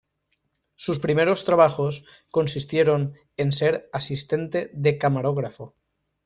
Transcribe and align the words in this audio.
Sus 0.73 0.97
primeros 0.97 1.43
trabajos 1.45 2.05
consistieron 2.31 3.13
en 3.37 3.51
ser 3.51 3.87
asistente 3.93 4.71
de 4.73 4.97
camarógrafo. 4.97 5.75